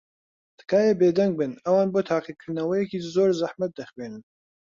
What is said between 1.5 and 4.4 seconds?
ئەوان بۆ تاقیکردنەوەیەکی زۆر زەحمەت دەخوێنن.